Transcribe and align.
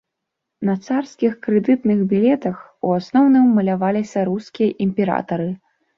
На 0.67 0.73
царскіх 0.85 1.35
крэдытных 1.47 2.01
білетах 2.13 2.57
у 2.89 2.95
асноўным 2.99 3.45
маляваліся 3.59 4.19
рускія 4.31 4.77
імператары. 4.87 5.49